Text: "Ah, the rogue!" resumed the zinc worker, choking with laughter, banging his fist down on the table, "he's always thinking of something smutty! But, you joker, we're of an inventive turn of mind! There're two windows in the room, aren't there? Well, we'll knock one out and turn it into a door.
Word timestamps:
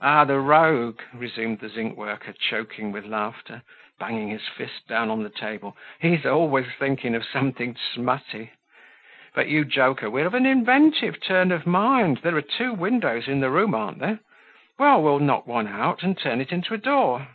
"Ah, 0.00 0.24
the 0.24 0.40
rogue!" 0.40 1.00
resumed 1.14 1.60
the 1.60 1.68
zinc 1.68 1.96
worker, 1.96 2.32
choking 2.32 2.90
with 2.90 3.06
laughter, 3.06 3.62
banging 4.00 4.26
his 4.26 4.42
fist 4.48 4.88
down 4.88 5.08
on 5.08 5.22
the 5.22 5.30
table, 5.30 5.76
"he's 6.00 6.26
always 6.26 6.66
thinking 6.80 7.14
of 7.14 7.24
something 7.24 7.76
smutty! 7.76 8.50
But, 9.36 9.46
you 9.46 9.64
joker, 9.64 10.10
we're 10.10 10.26
of 10.26 10.34
an 10.34 10.46
inventive 10.46 11.20
turn 11.22 11.52
of 11.52 11.64
mind! 11.64 12.18
There're 12.24 12.42
two 12.42 12.74
windows 12.74 13.28
in 13.28 13.38
the 13.38 13.50
room, 13.50 13.72
aren't 13.72 14.00
there? 14.00 14.18
Well, 14.80 15.00
we'll 15.00 15.20
knock 15.20 15.46
one 15.46 15.68
out 15.68 16.02
and 16.02 16.18
turn 16.18 16.40
it 16.40 16.50
into 16.50 16.74
a 16.74 16.78
door. 16.78 17.28